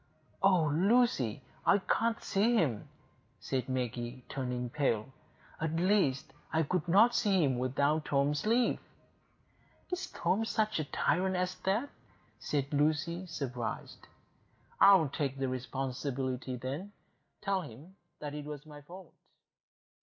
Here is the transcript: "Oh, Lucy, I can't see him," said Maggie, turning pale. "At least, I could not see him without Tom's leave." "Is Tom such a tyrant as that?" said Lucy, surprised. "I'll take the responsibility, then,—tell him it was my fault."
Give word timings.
"Oh, 0.41 0.65
Lucy, 0.73 1.43
I 1.63 1.77
can't 1.77 2.19
see 2.23 2.55
him," 2.55 2.89
said 3.39 3.69
Maggie, 3.69 4.25
turning 4.29 4.71
pale. 4.71 5.11
"At 5.59 5.75
least, 5.75 6.33
I 6.51 6.63
could 6.63 6.87
not 6.87 7.13
see 7.13 7.43
him 7.43 7.59
without 7.59 8.05
Tom's 8.05 8.47
leave." 8.47 8.79
"Is 9.91 10.07
Tom 10.07 10.43
such 10.43 10.79
a 10.79 10.85
tyrant 10.85 11.35
as 11.35 11.53
that?" 11.65 11.89
said 12.39 12.73
Lucy, 12.73 13.27
surprised. 13.27 14.07
"I'll 14.79 15.07
take 15.07 15.37
the 15.37 15.47
responsibility, 15.47 16.55
then,—tell 16.55 17.61
him 17.61 17.95
it 18.21 18.45
was 18.45 18.65
my 18.65 18.81
fault." 18.81 19.13